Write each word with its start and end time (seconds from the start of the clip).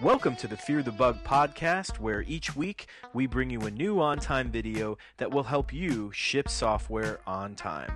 Welcome 0.00 0.34
to 0.36 0.48
the 0.48 0.56
Fear 0.56 0.82
the 0.82 0.90
Bug 0.90 1.22
podcast, 1.24 2.00
where 2.00 2.22
each 2.22 2.56
week 2.56 2.88
we 3.12 3.26
bring 3.26 3.50
you 3.50 3.60
a 3.60 3.70
new 3.70 3.96
OnTime 3.96 4.48
video 4.48 4.98
that 5.18 5.30
will 5.30 5.44
help 5.44 5.72
you 5.72 6.10
ship 6.12 6.48
software 6.48 7.20
on 7.26 7.54
time. 7.54 7.92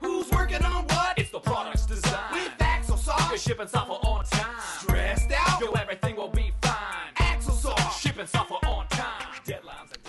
Who's 0.00 0.30
working 0.30 0.64
on 0.64 0.84
what? 0.86 1.18
It's 1.18 1.30
the 1.30 1.40
product's 1.40 1.84
design. 1.84 2.32
With 2.32 2.52
Axel 2.60 2.98
You're 3.28 3.36
shipping 3.36 3.68
software 3.68 3.98
on 4.04 4.24
time. 4.24 4.54
Stressed 4.78 5.32
out? 5.32 5.60
Yo, 5.60 5.72
everything 5.72 6.16
will 6.16 6.28
be 6.30 6.52
fine. 6.62 7.12
Axosoft. 7.16 8.00
Shipping 8.00 8.26
software 8.26 8.47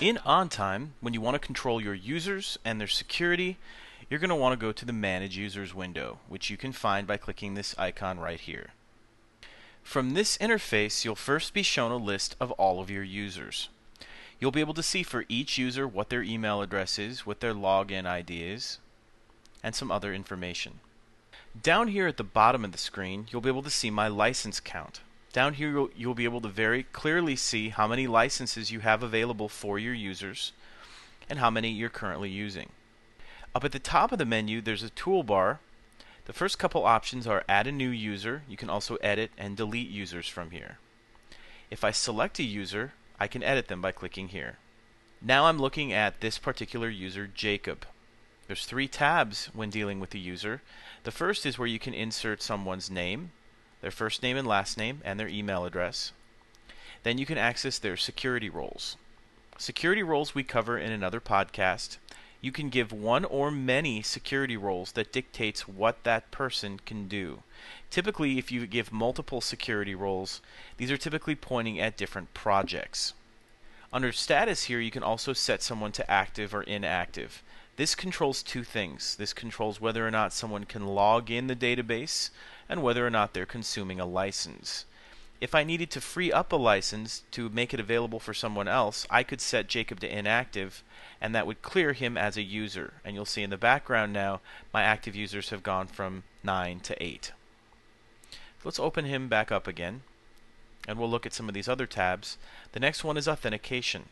In 0.02 0.16
OnTime, 0.26 0.92
when 1.02 1.14
you 1.14 1.20
want 1.20 1.36
to 1.36 1.46
control 1.46 1.82
your 1.82 1.94
users 1.94 2.58
and 2.64 2.80
their 2.80 2.88
security, 2.88 3.58
you're 4.10 4.22
going 4.22 4.30
to 4.30 4.36
want 4.36 4.58
to 4.58 4.66
go 4.66 4.72
to 4.72 4.86
the 4.86 4.94
Manage 4.94 5.36
Users 5.36 5.76
window, 5.76 6.20
which 6.30 6.50
you 6.50 6.56
can 6.56 6.72
find 6.72 7.06
by 7.06 7.18
clicking 7.18 7.54
this 7.54 7.76
icon 7.78 8.18
right 8.18 8.40
here. 8.40 8.70
From 9.84 10.14
this 10.14 10.38
interface, 10.38 11.04
you'll 11.04 11.16
first 11.16 11.54
be 11.54 11.64
shown 11.64 11.92
a 11.92 11.98
list 11.98 12.38
of 12.40 12.52
all 12.54 12.80
of 12.80 12.90
your 12.90 13.04
users. 13.04 13.68
You'll 14.40 14.52
be 14.52 14.62
able 14.62 14.74
to 14.76 14.84
see 14.84 15.04
for 15.04 15.26
each 15.28 15.58
user 15.58 15.86
what 15.86 16.10
their 16.10 16.24
email 16.24 16.62
address 16.62 16.98
is, 16.98 17.26
what 17.26 17.42
their 17.42 17.54
login 17.54 18.06
ID 18.06 18.42
is, 18.42 18.80
and 19.62 19.76
some 19.76 19.92
other 19.92 20.14
information. 20.14 20.80
Down 21.62 21.90
here 21.90 22.08
at 22.08 22.16
the 22.16 22.24
bottom 22.24 22.64
of 22.64 22.72
the 22.72 22.78
screen, 22.78 23.28
you'll 23.30 23.42
be 23.42 23.50
able 23.50 23.64
to 23.64 23.70
see 23.70 23.90
my 23.90 24.08
license 24.08 24.62
count. 24.62 25.02
Down 25.32 25.54
here, 25.54 25.70
you'll, 25.70 25.90
you'll 25.96 26.16
be 26.16 26.24
able 26.24 26.42
to 26.42 26.50
very 26.50 26.84
clearly 26.84 27.36
see 27.36 27.70
how 27.70 27.88
many 27.88 28.08
licenses 28.08 28.72
you 28.72 28.80
have 28.80 29.04
available 29.04 29.48
for 29.48 29.78
your 29.78 29.94
users 29.94 30.54
and 31.30 31.40
how 31.40 31.52
many 31.52 31.70
you're 31.70 31.90
currently 31.90 32.30
using. 32.30 32.70
Up 33.54 33.64
at 33.64 33.72
the 33.72 33.80
top 33.80 34.12
of 34.12 34.18
the 34.18 34.26
menu, 34.26 34.62
there's 34.62 34.84
a 34.84 34.90
toolbar. 34.90 35.60
The 36.26 36.34
first 36.34 36.58
couple 36.58 36.86
options 36.86 37.28
are 37.28 37.44
add 37.48 37.68
a 37.68 37.72
new 37.72 37.90
user. 37.90 38.44
You 38.48 38.58
can 38.58 38.70
also 38.70 38.96
edit 38.98 39.32
and 39.38 39.56
delete 39.56 39.90
users 39.90 40.28
from 40.28 40.52
here. 40.52 40.78
If 41.70 41.84
I 41.84 41.92
select 41.92 42.40
a 42.40 42.44
user, 42.44 42.94
I 43.20 43.28
can 43.28 43.44
edit 43.44 43.68
them 43.68 43.82
by 43.82 43.92
clicking 43.92 44.30
here. 44.30 44.58
Now 45.22 45.46
I'm 45.46 45.60
looking 45.60 45.92
at 45.94 46.22
this 46.22 46.38
particular 46.38 46.90
user, 46.90 47.28
Jacob. 47.28 47.86
There's 48.48 48.66
three 48.66 48.88
tabs 48.88 49.50
when 49.54 49.70
dealing 49.70 50.00
with 50.00 50.10
the 50.10 50.20
user. 50.20 50.62
The 51.04 51.12
first 51.12 51.46
is 51.46 51.60
where 51.60 51.68
you 51.68 51.78
can 51.78 51.94
insert 51.94 52.42
someone's 52.42 52.90
name, 52.90 53.32
their 53.82 53.92
first 53.92 54.22
name 54.22 54.38
and 54.38 54.48
last 54.48 54.78
name, 54.78 55.02
and 55.04 55.20
their 55.20 55.28
email 55.28 55.66
address. 55.66 56.12
Then 57.04 57.18
you 57.18 57.26
can 57.26 57.38
access 57.38 57.78
their 57.78 57.98
security 57.98 58.50
roles. 58.50 58.98
Security 59.58 60.04
roles 60.04 60.36
we 60.36 60.44
cover 60.44 60.78
in 60.78 60.92
another 60.92 61.20
podcast. 61.20 61.98
You 62.42 62.52
can 62.52 62.70
give 62.70 62.92
one 62.94 63.26
or 63.26 63.52
many 63.52 64.02
security 64.02 64.56
roles 64.56 64.94
that 64.94 65.12
dictates 65.12 65.68
what 65.68 66.04
that 66.04 66.32
person 66.32 66.80
can 66.86 67.08
do. 67.08 67.44
Typically, 67.90 68.38
if 68.38 68.52
you 68.52 68.66
give 68.68 68.92
multiple 68.92 69.42
security 69.42 69.96
roles, 69.96 70.42
these 70.78 70.92
are 70.92 70.98
typically 70.98 71.36
pointing 71.36 71.80
at 71.80 71.98
different 71.98 72.34
projects. 72.34 73.14
Under 73.92 74.12
status 74.12 74.64
here, 74.64 74.80
you 74.80 74.92
can 74.92 75.04
also 75.04 75.34
set 75.34 75.62
someone 75.62 75.92
to 75.94 76.10
active 76.10 76.54
or 76.54 76.64
inactive. 76.64 77.42
This 77.80 77.96
controls 77.96 78.44
two 78.44 78.66
things. 78.66 79.16
This 79.16 79.32
controls 79.32 79.80
whether 79.80 80.06
or 80.06 80.12
not 80.12 80.34
someone 80.34 80.66
can 80.66 80.86
log 80.86 81.32
in 81.32 81.48
the 81.48 81.56
database 81.56 82.30
and 82.68 82.84
whether 82.84 83.08
or 83.08 83.10
not 83.10 83.34
they're 83.34 83.46
consuming 83.46 84.02
a 84.02 84.06
license. 84.06 84.84
If 85.40 85.56
I 85.56 85.64
needed 85.64 85.90
to 85.92 86.02
free 86.02 86.30
up 86.30 86.52
a 86.52 86.58
license 86.58 87.24
to 87.32 87.48
make 87.48 87.74
it 87.74 87.80
available 87.80 88.20
for 88.20 88.34
someone 88.34 88.68
else, 88.68 89.08
I 89.10 89.24
could 89.24 89.40
set 89.40 89.70
Jacob 89.70 90.02
to 90.02 90.14
inactive 90.14 90.84
and 91.22 91.34
that 91.34 91.48
would 91.48 91.62
clear 91.62 91.94
him 91.94 92.18
as 92.18 92.36
a 92.36 92.42
user. 92.42 92.96
And 93.06 93.16
you'll 93.16 93.24
see 93.24 93.44
in 93.44 93.50
the 93.50 93.56
background 93.56 94.12
now 94.12 94.42
my 94.74 94.84
active 94.84 95.16
users 95.16 95.50
have 95.52 95.64
gone 95.64 95.88
from 95.88 96.24
9 96.44 96.82
to 96.82 97.02
8. 97.02 97.32
Let's 98.66 98.78
open 98.82 99.06
him 99.06 99.30
back 99.30 99.54
up 99.54 99.68
again 99.68 100.02
and 100.86 101.00
we'll 101.00 101.10
look 101.10 101.26
at 101.26 101.34
some 101.34 101.48
of 101.48 101.54
these 101.54 101.70
other 101.70 101.86
tabs. 101.86 102.38
The 102.74 102.82
next 102.82 103.06
one 103.06 103.16
is 103.16 103.26
authentication. 103.26 104.10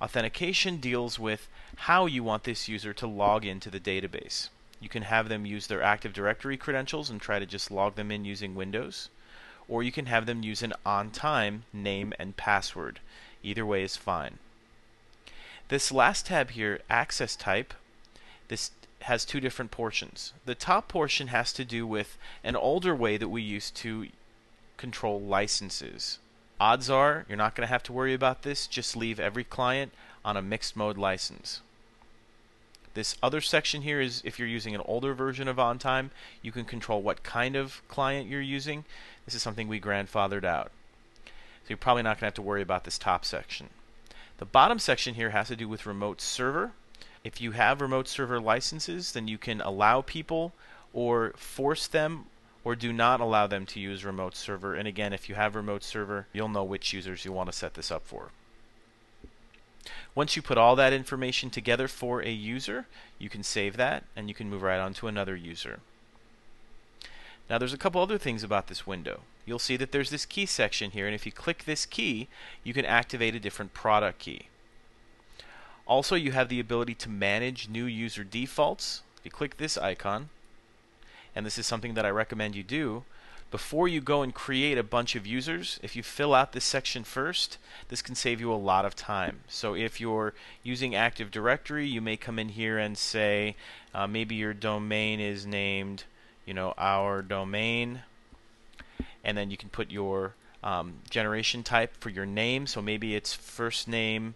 Authentication 0.00 0.78
deals 0.78 1.18
with 1.18 1.48
how 1.76 2.06
you 2.06 2.22
want 2.22 2.44
this 2.44 2.68
user 2.68 2.92
to 2.94 3.06
log 3.06 3.44
into 3.44 3.70
the 3.70 3.80
database. 3.80 4.48
You 4.80 4.88
can 4.88 5.02
have 5.02 5.28
them 5.28 5.46
use 5.46 5.66
their 5.66 5.82
Active 5.82 6.12
Directory 6.12 6.56
credentials 6.56 7.08
and 7.08 7.20
try 7.20 7.38
to 7.38 7.46
just 7.46 7.70
log 7.70 7.94
them 7.94 8.10
in 8.10 8.24
using 8.24 8.54
Windows, 8.54 9.08
or 9.68 9.82
you 9.82 9.92
can 9.92 10.06
have 10.06 10.26
them 10.26 10.42
use 10.42 10.62
an 10.62 10.74
OnTime 10.84 11.60
name 11.72 12.12
and 12.18 12.36
password. 12.36 13.00
Either 13.42 13.64
way 13.64 13.82
is 13.82 13.96
fine. 13.96 14.38
This 15.68 15.90
last 15.90 16.26
tab 16.26 16.50
here, 16.50 16.80
Access 16.90 17.36
Type, 17.36 17.72
this 18.48 18.72
has 19.02 19.24
two 19.24 19.40
different 19.40 19.70
portions. 19.70 20.32
The 20.44 20.54
top 20.54 20.88
portion 20.88 21.28
has 21.28 21.52
to 21.54 21.64
do 21.64 21.86
with 21.86 22.18
an 22.42 22.56
older 22.56 22.94
way 22.94 23.16
that 23.16 23.28
we 23.28 23.42
used 23.42 23.74
to 23.76 24.08
control 24.76 25.20
licenses. 25.20 26.18
Odds 26.60 26.88
are 26.88 27.24
you're 27.28 27.36
not 27.36 27.54
going 27.54 27.66
to 27.66 27.72
have 27.72 27.82
to 27.84 27.92
worry 27.92 28.14
about 28.14 28.42
this, 28.42 28.66
just 28.66 28.96
leave 28.96 29.18
every 29.18 29.44
client 29.44 29.92
on 30.24 30.36
a 30.36 30.42
mixed 30.42 30.76
mode 30.76 30.96
license. 30.96 31.60
This 32.94 33.16
other 33.22 33.40
section 33.40 33.82
here 33.82 34.00
is 34.00 34.22
if 34.24 34.38
you're 34.38 34.46
using 34.46 34.74
an 34.74 34.80
older 34.84 35.14
version 35.14 35.48
of 35.48 35.56
OnTime, 35.56 36.10
you 36.42 36.52
can 36.52 36.64
control 36.64 37.02
what 37.02 37.24
kind 37.24 37.56
of 37.56 37.82
client 37.88 38.28
you're 38.28 38.40
using. 38.40 38.84
This 39.24 39.34
is 39.34 39.42
something 39.42 39.66
we 39.66 39.80
grandfathered 39.80 40.44
out. 40.44 40.70
So 41.26 41.70
you're 41.70 41.76
probably 41.76 42.04
not 42.04 42.16
going 42.16 42.20
to 42.20 42.26
have 42.26 42.34
to 42.34 42.42
worry 42.42 42.62
about 42.62 42.84
this 42.84 42.98
top 42.98 43.24
section. 43.24 43.70
The 44.38 44.44
bottom 44.44 44.78
section 44.78 45.14
here 45.14 45.30
has 45.30 45.48
to 45.48 45.56
do 45.56 45.68
with 45.68 45.86
remote 45.86 46.20
server. 46.20 46.72
If 47.24 47.40
you 47.40 47.52
have 47.52 47.80
remote 47.80 48.06
server 48.06 48.38
licenses, 48.38 49.12
then 49.12 49.26
you 49.26 49.38
can 49.38 49.60
allow 49.60 50.02
people 50.02 50.52
or 50.92 51.32
force 51.36 51.88
them 51.88 52.26
or 52.64 52.74
do 52.74 52.92
not 52.92 53.20
allow 53.20 53.46
them 53.46 53.66
to 53.66 53.78
use 53.78 54.04
remote 54.04 54.34
server. 54.34 54.74
And 54.74 54.88
again, 54.88 55.12
if 55.12 55.28
you 55.28 55.34
have 55.34 55.54
remote 55.54 55.84
server, 55.84 56.26
you'll 56.32 56.48
know 56.48 56.64
which 56.64 56.92
users 56.92 57.24
you 57.24 57.32
want 57.32 57.50
to 57.50 57.56
set 57.56 57.74
this 57.74 57.90
up 57.90 58.06
for. 58.06 58.30
Once 60.14 60.34
you 60.34 60.42
put 60.42 60.56
all 60.56 60.74
that 60.76 60.92
information 60.92 61.50
together 61.50 61.86
for 61.86 62.22
a 62.22 62.30
user, 62.30 62.86
you 63.18 63.28
can 63.28 63.42
save 63.42 63.76
that 63.76 64.04
and 64.16 64.28
you 64.28 64.34
can 64.34 64.48
move 64.48 64.62
right 64.62 64.78
on 64.78 64.94
to 64.94 65.08
another 65.08 65.36
user. 65.36 65.80
Now 67.50 67.58
there's 67.58 67.74
a 67.74 67.78
couple 67.78 68.00
other 68.00 68.16
things 68.16 68.42
about 68.42 68.68
this 68.68 68.86
window. 68.86 69.20
You'll 69.44 69.58
see 69.58 69.76
that 69.76 69.92
there's 69.92 70.08
this 70.08 70.24
key 70.24 70.46
section 70.46 70.92
here 70.92 71.06
and 71.06 71.14
if 71.14 71.26
you 71.26 71.32
click 71.32 71.64
this 71.64 71.84
key, 71.84 72.28
you 72.62 72.72
can 72.72 72.86
activate 72.86 73.34
a 73.34 73.40
different 73.40 73.74
product 73.74 74.20
key. 74.20 74.48
Also, 75.86 76.14
you 76.14 76.32
have 76.32 76.48
the 76.48 76.60
ability 76.60 76.94
to 76.94 77.10
manage 77.10 77.68
new 77.68 77.84
user 77.84 78.24
defaults. 78.24 79.02
If 79.18 79.26
you 79.26 79.30
click 79.30 79.58
this 79.58 79.76
icon, 79.76 80.30
and 81.34 81.44
this 81.44 81.58
is 81.58 81.66
something 81.66 81.94
that 81.94 82.06
I 82.06 82.10
recommend 82.10 82.54
you 82.54 82.62
do, 82.62 83.04
before 83.50 83.86
you 83.86 84.00
go 84.00 84.22
and 84.22 84.34
create 84.34 84.78
a 84.78 84.82
bunch 84.82 85.14
of 85.14 85.28
users, 85.28 85.78
if 85.80 85.94
you 85.94 86.02
fill 86.02 86.34
out 86.34 86.52
this 86.52 86.64
section 86.64 87.04
first, 87.04 87.56
this 87.88 88.02
can 88.02 88.16
save 88.16 88.40
you 88.40 88.52
a 88.52 88.56
lot 88.56 88.84
of 88.84 88.96
time. 88.96 89.40
So 89.46 89.74
if 89.76 90.00
you're 90.00 90.34
using 90.64 90.96
Active 90.96 91.30
Directory, 91.30 91.86
you 91.86 92.00
may 92.00 92.16
come 92.16 92.40
in 92.40 92.48
here 92.48 92.78
and 92.78 92.98
say, 92.98 93.54
uh, 93.94 94.08
maybe 94.08 94.34
your 94.34 94.54
domain 94.54 95.20
is 95.20 95.46
named, 95.46 96.02
you 96.44 96.52
know, 96.52 96.74
our 96.76 97.22
domain, 97.22 98.00
and 99.22 99.38
then 99.38 99.52
you 99.52 99.56
can 99.56 99.68
put 99.68 99.90
your 99.90 100.34
um, 100.64 100.94
generation 101.08 101.62
type 101.62 101.94
for 102.00 102.08
your 102.08 102.26
name. 102.26 102.66
So 102.66 102.82
maybe 102.82 103.14
it's 103.14 103.32
first 103.32 103.86
name, 103.86 104.34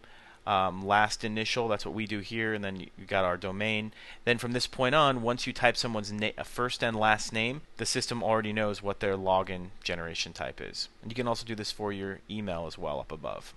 um, 0.49 0.87
last 0.87 1.25
initial. 1.25 1.69
That's 1.69 1.85
what 1.85 1.95
we 1.95 2.07
do 2.07 2.21
here, 2.21 2.55
and 2.55 2.65
then 2.65 2.81
you, 2.81 2.87
got 3.07 3.27
our 3.27 3.37
domain. 3.37 3.93
Then 4.25 4.39
from 4.39 4.53
this 4.53 4.67
point 4.67 4.95
on, 4.95 5.21
once 5.21 5.47
you 5.47 5.53
type 5.53 5.77
someone's 5.77 6.11
first 6.45 6.83
and 6.83 6.97
last 6.97 7.35
name, 7.35 7.61
the 7.77 7.85
system 7.85 8.23
already 8.23 8.55
knows 8.55 8.83
what 8.83 9.01
their 9.01 9.15
login 9.15 9.69
generation 9.85 10.33
type 10.33 10.59
is. 10.59 10.89
And 11.03 11.13
you 11.13 11.15
can 11.15 11.29
also 11.29 11.45
do 11.45 11.55
this 11.55 11.71
for 11.71 11.93
your 11.93 12.21
email 12.31 12.67
as 12.67 12.79
well 12.79 12.99
up 12.99 13.13
above. 13.13 13.53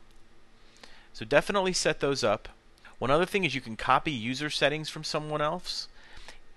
So 1.14 1.24
definitely 1.24 1.72
set 1.72 2.02
those 2.02 2.26
up. 2.26 2.50
One 3.00 3.10
other 3.10 3.26
thing 3.26 3.46
is 3.46 3.56
you 3.56 3.62
can 3.62 3.78
copy 3.78 4.12
user 4.12 4.50
settings 4.50 4.90
from 4.90 5.06
someone 5.06 5.42
else. 5.42 5.88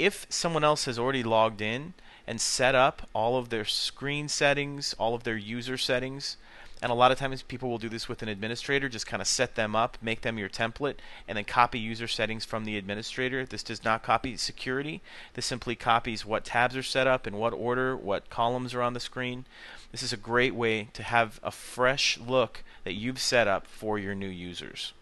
If 0.01 0.27
someone 0.29 0.65
else 0.65 0.87
has 0.87 0.99
already 0.99 1.23
logged 1.23 1.61
in 1.61 1.95
and 2.27 2.41
set 2.41 2.75
up 2.75 3.09
all 3.15 3.37
of 3.37 3.51
their 3.51 3.65
screen 3.65 4.29
settings, 4.29 4.97
all 4.99 5.15
of 5.15 5.23
their 5.23 5.37
user 5.37 5.79
settings, 5.79 6.37
and 6.85 6.91
a 6.91 6.95
lot 6.95 7.11
of 7.11 7.19
times 7.19 7.41
people 7.41 7.71
will 7.71 7.79
do 7.79 7.89
this 7.89 8.11
with 8.11 8.23
an 8.23 8.29
administrator, 8.29 8.91
just 8.91 9.07
kind 9.07 9.23
of 9.23 9.27
set 9.27 9.55
them 9.55 9.75
up, 9.75 9.97
make 10.03 10.21
them 10.21 10.37
your 10.37 10.51
template, 10.51 10.97
and 11.27 11.39
then 11.39 11.45
copy 11.47 11.79
user 11.79 12.07
settings 12.07 12.45
from 12.45 12.67
the 12.67 12.77
administrator. 12.77 13.47
This 13.47 13.63
does 13.63 13.83
not 13.83 14.03
copy 14.03 14.37
security. 14.37 15.01
This 15.33 15.47
simply 15.47 15.77
copies 15.77 16.27
what 16.27 16.45
tabs 16.45 16.77
are 16.77 16.83
set 16.83 17.07
up, 17.07 17.27
in 17.27 17.39
what 17.39 17.55
order, 17.55 17.97
what 17.97 18.29
columns 18.29 18.75
are 18.75 18.83
on 18.83 18.93
the 18.93 19.01
screen. 19.01 19.47
This 19.93 20.03
is 20.03 20.13
a 20.13 20.19
great 20.19 20.55
way 20.55 20.89
to 20.93 21.03
have 21.03 21.41
a 21.43 21.51
fresh 21.51 22.19
look 22.19 22.63
that 22.85 22.93
you've 22.93 23.19
set 23.19 23.49
up 23.49 23.67
for 23.67 23.99
your 23.99 24.15
new 24.15 24.29
users. 24.29 24.93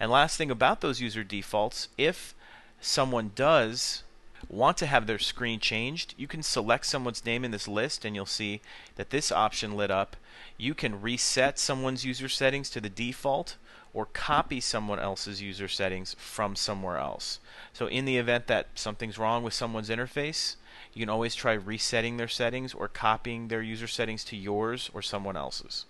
And 0.00 0.10
last 0.10 0.38
thing 0.38 0.50
about 0.50 0.80
those 0.80 0.98
user 0.98 1.24
defaults, 1.24 1.88
if 1.98 2.34
someone 2.80 3.32
does 3.34 4.02
want 4.48 4.76
to 4.78 4.86
have 4.86 5.06
their 5.06 5.18
screen 5.18 5.60
changed, 5.60 6.14
you 6.16 6.26
can 6.26 6.42
select 6.42 6.86
someone's 6.86 7.24
name 7.24 7.44
in 7.44 7.50
this 7.50 7.68
list 7.68 8.04
and 8.04 8.14
you'll 8.14 8.26
see 8.26 8.60
that 8.96 9.10
this 9.10 9.32
option 9.32 9.76
lit 9.76 9.90
up. 9.90 10.16
You 10.56 10.74
can 10.74 11.00
reset 11.00 11.58
someone's 11.58 12.04
user 12.04 12.28
settings 12.28 12.70
to 12.70 12.80
the 12.80 12.88
default 12.88 13.56
or 13.92 14.06
copy 14.06 14.60
someone 14.60 14.98
else's 14.98 15.42
user 15.42 15.68
settings 15.68 16.14
from 16.18 16.54
somewhere 16.54 16.98
else. 16.98 17.40
So 17.72 17.86
in 17.86 18.04
the 18.04 18.18
event 18.18 18.46
that 18.46 18.68
something's 18.74 19.18
wrong 19.18 19.42
with 19.42 19.54
someone's 19.54 19.88
interface, 19.88 20.56
you 20.92 21.00
can 21.00 21.08
always 21.08 21.34
try 21.34 21.52
resetting 21.52 22.16
their 22.16 22.28
settings 22.28 22.74
or 22.74 22.88
copying 22.88 23.48
their 23.48 23.62
user 23.62 23.86
settings 23.86 24.24
to 24.24 24.36
yours 24.36 24.90
or 24.94 25.02
someone 25.02 25.36
else's. 25.36 25.86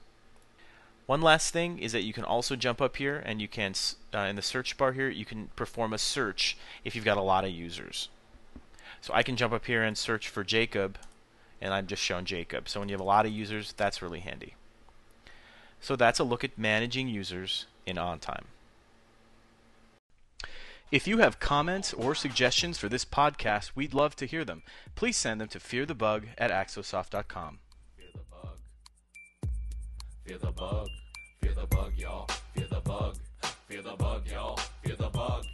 One 1.07 1.23
last 1.23 1.53
thing 1.53 1.79
is 1.79 1.93
that 1.93 2.03
you 2.03 2.13
can 2.13 2.25
also 2.25 2.55
jump 2.55 2.83
up 2.83 2.97
here 2.97 3.23
and 3.25 3.41
you 3.41 3.49
can, 3.49 3.73
uh, 4.15 4.19
in 4.21 4.37
the 4.37 4.43
search 4.43 4.77
bar 4.77 4.93
here, 4.93 5.09
you 5.09 5.25
can 5.25 5.49
perform 5.57 5.95
a 5.95 5.99
search 5.99 6.59
if 6.85 6.95
you've 6.95 7.05
got 7.05 7.17
a 7.17 7.23
lot 7.23 7.45
of 7.45 7.51
users. 7.51 8.11
So 9.01 9.13
I 9.15 9.23
can 9.23 9.37
jump 9.37 9.53
up 9.53 9.67
here 9.67 9.83
and 9.83 9.97
search 9.97 10.29
for 10.29 10.45
Jacob, 10.45 10.99
and 11.61 11.73
I'm 11.73 11.87
just 11.87 12.03
shown 12.03 12.25
Jacob. 12.25 12.69
So 12.69 12.81
when 12.81 12.89
you 12.89 12.95
have 12.95 13.01
a 13.01 13.05
lot 13.05 13.27
of 13.27 13.33
users, 13.33 13.73
that's 13.77 14.03
really 14.03 14.21
handy. 14.21 14.55
So 15.81 15.97
that's 15.97 16.19
a 16.19 16.25
look 16.25 16.45
at 16.45 16.59
managing 16.59 17.09
users 17.09 17.67
in 17.87 17.97
OnTime. 17.97 18.45
If 20.91 21.07
you 21.07 21.19
have 21.19 21.39
comments 21.39 21.93
or 21.93 22.15
suggestions 22.15 22.79
for 22.79 22.89
this 22.89 23.05
podcast, 23.05 23.73
we'd 23.75 23.93
love 23.93 24.17
to 24.17 24.27
hear 24.27 24.45
them. 24.45 24.63
Please 24.95 25.19
send 25.19 25.41
them 25.41 25.49
to 25.49 25.59
fearthebug 25.59 26.29
at 26.39 26.51
axosoft.com. 26.51 27.59
Fear 27.97 28.07
the 28.15 28.23
bug. 28.31 28.57
Fear 30.25 30.39
the 30.39 30.53
bug. 30.53 30.89
Fear 31.43 31.53
the 31.53 31.67
bug, 31.67 31.93
y'all. 31.97 32.27
Fear 32.55 32.67
the 32.71 32.81
bug. 32.81 33.17
Fear 33.69 33.83
the 33.83 33.97
bug, 33.97 34.23
y'all. 34.31 34.57
Fear 34.83 34.97
the 34.97 35.11
bug. 35.11 35.45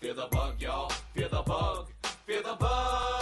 Fear 0.00 0.14
the 0.14 0.26
bug, 0.30 0.60
y'all. 0.60 0.90
Fear 1.14 1.28
the 1.28 1.42
bug. 1.42 1.91
pela 2.26 2.54
bola. 2.54 3.21